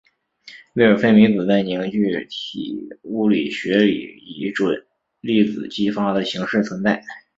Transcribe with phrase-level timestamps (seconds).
[0.73, 4.87] 魏尔费米子在凝聚体物理学里以准
[5.19, 7.03] 粒子激发的形式存在。